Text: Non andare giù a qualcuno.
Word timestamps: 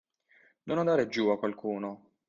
Non 0.63 0.79
andare 0.79 1.09
giù 1.09 1.27
a 1.27 1.37
qualcuno. 1.37 2.13